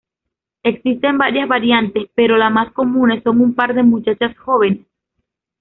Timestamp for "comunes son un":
2.73-3.53